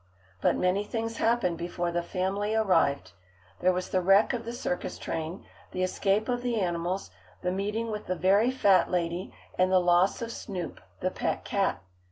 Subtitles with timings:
[0.41, 3.11] But many things happened before the family arrived.
[3.59, 7.11] There was the wreck of the circus train, the escape of the animals,
[7.43, 11.83] the meeting with the very fat lady, and the loss of Snoop, the pet cat.